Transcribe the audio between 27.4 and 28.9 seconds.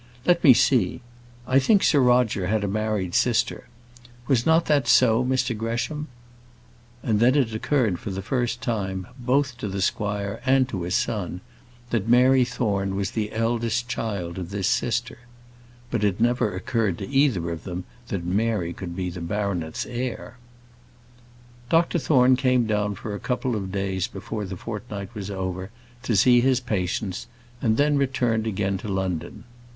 and then returned again to